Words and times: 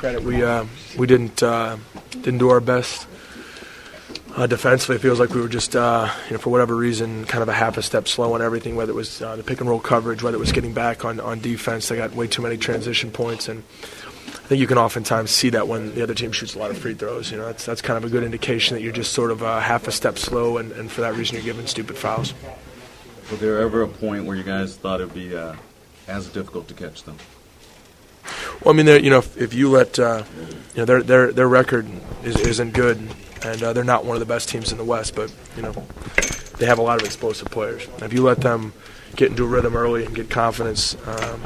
credit. 0.00 0.22
We 0.22 0.42
uh, 0.42 0.64
we 0.98 1.06
didn't 1.06 1.42
uh, 1.42 1.76
didn't 2.10 2.38
do 2.38 2.48
our 2.48 2.60
best 2.60 3.06
uh, 4.34 4.46
defensively. 4.46 4.96
It 4.96 5.02
feels 5.02 5.20
like 5.20 5.34
we 5.34 5.42
were 5.42 5.48
just 5.48 5.76
uh, 5.76 6.10
you 6.26 6.32
know 6.32 6.38
for 6.38 6.48
whatever 6.48 6.74
reason 6.74 7.26
kind 7.26 7.42
of 7.42 7.50
a 7.50 7.52
half 7.52 7.76
a 7.76 7.82
step 7.82 8.08
slow 8.08 8.32
on 8.32 8.40
everything. 8.40 8.76
Whether 8.76 8.92
it 8.92 8.94
was 8.94 9.20
uh, 9.20 9.36
the 9.36 9.42
pick 9.42 9.60
and 9.60 9.68
roll 9.68 9.78
coverage, 9.78 10.22
whether 10.22 10.38
it 10.38 10.40
was 10.40 10.52
getting 10.52 10.72
back 10.72 11.04
on 11.04 11.20
on 11.20 11.40
defense, 11.40 11.88
they 11.88 11.96
got 11.96 12.14
way 12.14 12.26
too 12.26 12.42
many 12.42 12.56
transition 12.56 13.10
points 13.10 13.48
and. 13.48 13.62
I 14.32 14.52
think 14.52 14.60
you 14.60 14.66
can 14.66 14.78
oftentimes 14.78 15.30
see 15.30 15.50
that 15.50 15.68
when 15.68 15.94
the 15.94 16.02
other 16.02 16.14
team 16.14 16.32
shoots 16.32 16.56
a 16.56 16.58
lot 16.58 16.72
of 16.72 16.78
free 16.78 16.94
throws. 16.94 17.30
You 17.30 17.38
know, 17.38 17.46
that's 17.46 17.64
that's 17.64 17.80
kind 17.80 17.96
of 17.96 18.04
a 18.04 18.08
good 18.08 18.24
indication 18.24 18.74
that 18.74 18.82
you're 18.82 18.92
just 18.92 19.12
sort 19.12 19.30
of 19.30 19.44
uh, 19.44 19.60
half 19.60 19.86
a 19.86 19.92
step 19.92 20.18
slow, 20.18 20.58
and, 20.58 20.72
and 20.72 20.90
for 20.90 21.02
that 21.02 21.14
reason 21.14 21.36
you're 21.36 21.44
giving 21.44 21.68
stupid 21.68 21.96
fouls. 21.96 22.34
Was 23.30 23.38
there 23.38 23.60
ever 23.60 23.82
a 23.82 23.88
point 23.88 24.24
where 24.24 24.34
you 24.34 24.42
guys 24.42 24.76
thought 24.76 25.00
it'd 25.00 25.14
be 25.14 25.36
uh, 25.36 25.54
as 26.08 26.26
difficult 26.26 26.66
to 26.66 26.74
catch 26.74 27.04
them? 27.04 27.16
Well, 28.62 28.74
I 28.74 28.76
mean, 28.76 28.86
you 29.02 29.10
know, 29.10 29.18
if, 29.18 29.36
if 29.38 29.54
you 29.54 29.70
let 29.70 29.98
uh, 29.98 30.22
you 30.74 30.78
know 30.78 30.84
their 30.84 31.02
their 31.02 31.32
their 31.32 31.48
record 31.48 31.88
is, 32.22 32.36
isn't 32.36 32.74
good, 32.74 32.98
and 33.42 33.62
uh, 33.62 33.72
they're 33.72 33.84
not 33.84 34.04
one 34.04 34.16
of 34.16 34.20
the 34.20 34.26
best 34.26 34.50
teams 34.50 34.70
in 34.70 34.78
the 34.78 34.84
West, 34.84 35.14
but 35.14 35.34
you 35.56 35.62
know 35.62 35.72
they 36.58 36.66
have 36.66 36.78
a 36.78 36.82
lot 36.82 37.00
of 37.00 37.06
explosive 37.06 37.48
players. 37.50 37.86
And 37.94 38.02
if 38.02 38.12
you 38.12 38.22
let 38.22 38.42
them 38.42 38.74
get 39.16 39.30
into 39.30 39.44
a 39.44 39.48
rhythm 39.48 39.76
early 39.76 40.04
and 40.04 40.14
get 40.14 40.28
confidence, 40.28 40.94
um, 41.06 41.40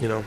you 0.00 0.08
know, 0.08 0.24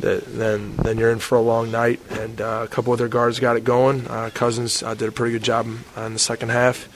that, 0.00 0.24
then 0.26 0.74
then 0.76 0.98
you're 0.98 1.12
in 1.12 1.20
for 1.20 1.36
a 1.36 1.40
long 1.40 1.70
night. 1.70 2.00
And 2.10 2.40
uh, 2.40 2.62
a 2.64 2.68
couple 2.68 2.92
of 2.92 2.98
their 2.98 3.08
guards 3.08 3.38
got 3.38 3.56
it 3.56 3.62
going. 3.62 4.08
Uh, 4.08 4.30
Cousins 4.34 4.82
uh, 4.82 4.94
did 4.94 5.08
a 5.08 5.12
pretty 5.12 5.32
good 5.32 5.44
job 5.44 5.66
in 5.96 6.12
the 6.14 6.18
second 6.18 6.48
half. 6.48 6.88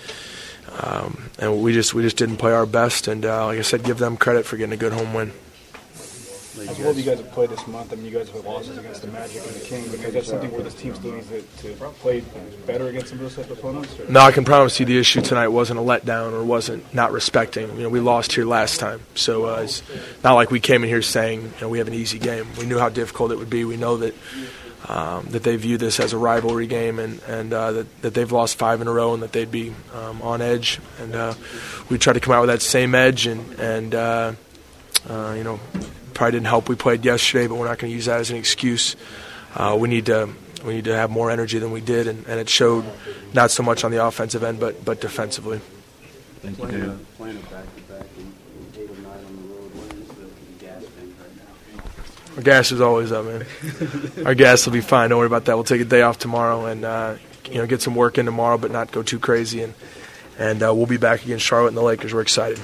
Um, 0.82 1.30
and 1.38 1.62
we 1.62 1.72
just 1.72 1.94
we 1.94 2.02
just 2.02 2.16
didn't 2.16 2.38
play 2.38 2.52
our 2.52 2.66
best, 2.66 3.06
and 3.06 3.24
uh, 3.24 3.46
like 3.46 3.58
I 3.58 3.62
said, 3.62 3.84
give 3.84 3.98
them 3.98 4.16
credit 4.16 4.44
for 4.44 4.56
getting 4.56 4.72
a 4.72 4.76
good 4.76 4.92
home 4.92 5.14
win. 5.14 5.32
As 6.58 6.78
well 6.78 6.88
as 6.88 6.96
you 6.96 7.02
guys 7.02 7.18
have 7.18 7.30
played 7.32 7.50
this 7.50 7.66
month, 7.66 7.92
I 7.92 7.96
mean, 7.96 8.06
you 8.06 8.10
guys 8.12 8.28
have 8.28 8.36
had 8.36 8.44
losses 8.44 8.78
against 8.78 9.02
the 9.02 9.08
Magic 9.08 9.42
and 9.42 9.54
the 9.54 9.60
King, 9.60 9.90
because 9.90 10.14
that's 10.14 10.28
something 10.28 10.50
where 10.52 10.62
this 10.62 10.74
team 10.74 10.94
still 10.94 11.12
needs 11.12 11.28
to, 11.28 11.42
to 11.42 11.74
play 11.74 12.22
better 12.66 12.88
against 12.88 13.08
some 13.08 13.18
of 13.18 13.24
those 13.24 13.36
type 13.36 13.50
of 13.50 13.58
opponents? 13.58 13.98
Or? 14.00 14.10
No, 14.10 14.20
I 14.20 14.32
can 14.32 14.44
promise 14.44 14.80
you 14.80 14.86
the 14.86 14.98
issue 14.98 15.20
tonight 15.20 15.48
wasn't 15.48 15.80
a 15.80 15.82
letdown 15.82 16.32
or 16.32 16.44
wasn't 16.44 16.94
not 16.94 17.12
respecting. 17.12 17.68
You 17.76 17.84
know, 17.84 17.88
we 17.90 18.00
lost 18.00 18.32
here 18.32 18.46
last 18.46 18.80
time, 18.80 19.00
so 19.14 19.46
uh, 19.46 19.60
it's 19.62 19.82
not 20.24 20.34
like 20.34 20.50
we 20.50 20.60
came 20.60 20.82
in 20.82 20.88
here 20.88 21.02
saying 21.02 21.42
you 21.42 21.50
know 21.60 21.68
we 21.68 21.78
have 21.78 21.88
an 21.88 21.94
easy 21.94 22.18
game. 22.18 22.46
We 22.58 22.64
knew 22.64 22.78
how 22.78 22.88
difficult 22.88 23.32
it 23.32 23.38
would 23.38 23.50
be. 23.50 23.64
We 23.64 23.76
know 23.76 23.98
that. 23.98 24.14
Um, 24.88 25.26
that 25.30 25.42
they 25.42 25.56
view 25.56 25.78
this 25.78 25.98
as 25.98 26.12
a 26.12 26.18
rivalry 26.18 26.68
game 26.68 27.00
and, 27.00 27.20
and 27.22 27.52
uh, 27.52 27.72
that, 27.72 28.02
that 28.02 28.14
they've 28.14 28.30
lost 28.30 28.56
five 28.56 28.80
in 28.80 28.86
a 28.86 28.92
row 28.92 29.14
and 29.14 29.22
that 29.24 29.32
they'd 29.32 29.50
be 29.50 29.74
um, 29.92 30.22
on 30.22 30.40
edge. 30.40 30.78
And 31.00 31.12
uh, 31.12 31.34
we 31.88 31.98
tried 31.98 32.12
to 32.12 32.20
come 32.20 32.34
out 32.34 32.42
with 32.42 32.50
that 32.50 32.62
same 32.62 32.94
edge 32.94 33.26
and, 33.26 33.58
and 33.58 33.92
uh, 35.08 35.34
you 35.36 35.44
know, 35.44 35.60
probably 36.14 36.32
didn't 36.32 36.46
help. 36.46 36.68
We 36.68 36.76
played 36.76 37.04
yesterday, 37.04 37.46
but 37.46 37.56
we're 37.56 37.68
not 37.68 37.78
going 37.78 37.90
to 37.90 37.94
use 37.94 38.06
that 38.06 38.20
as 38.20 38.30
an 38.30 38.36
excuse. 38.36 38.96
Uh, 39.54 39.76
we 39.78 39.88
need 39.88 40.06
to 40.06 40.28
we 40.64 40.74
need 40.74 40.84
to 40.84 40.96
have 40.96 41.10
more 41.10 41.30
energy 41.30 41.58
than 41.58 41.70
we 41.70 41.80
did, 41.80 42.06
and, 42.06 42.26
and, 42.26 42.40
it 42.40 42.48
showed 42.48 42.84
not 43.32 43.50
so 43.50 43.62
much 43.62 43.84
on 43.84 43.90
the 43.90 44.04
offensive 44.04 44.42
end, 44.42 44.58
but 44.58 44.84
but 44.84 45.00
defensively. 45.00 45.60
Thank 46.40 46.58
you, 46.58 46.66
Dude. 46.66 47.16
Playing 47.16 47.40
back 47.42 47.76
to 47.76 47.82
back 47.82 48.06
and 48.16 48.34
eight 48.76 48.90
or 48.90 48.96
nine 48.96 49.24
on 49.24 49.36
the 49.36 49.54
road, 49.54 49.74
what 49.74 49.94
is 49.94 50.08
the 50.08 50.64
gas 50.64 50.82
tank 50.82 51.14
right 51.20 51.76
now? 51.76 52.36
Our 52.36 52.42
gas 52.42 52.72
is 52.72 52.80
always 52.80 53.12
up, 53.12 53.24
man. 53.24 53.46
Our 54.26 54.34
gas 54.34 54.66
will 54.66 54.72
be 54.72 54.80
fine. 54.80 55.10
Don't 55.10 55.18
worry 55.18 55.26
about 55.26 55.44
that. 55.46 55.54
We'll 55.54 55.64
take 55.64 55.80
a 55.80 55.84
day 55.84 56.02
off 56.02 56.18
tomorrow 56.18 56.66
and 56.66 56.84
uh, 56.84 57.16
you 57.50 57.56
know 57.56 57.66
get 57.66 57.82
some 57.82 57.94
work 57.94 58.18
in 58.18 58.26
tomorrow, 58.26 58.58
but 58.58 58.70
not 58.70 58.92
go 58.92 59.02
too 59.02 59.18
crazy. 59.18 59.62
And 59.62 59.74
and 60.38 60.62
uh, 60.62 60.74
we'll 60.74 60.86
be 60.86 60.98
back 60.98 61.24
against 61.24 61.44
Charlotte 61.44 61.68
and 61.68 61.76
the 61.76 61.82
Lakers. 61.82 62.12
We're 62.12 62.22
excited. 62.22 62.60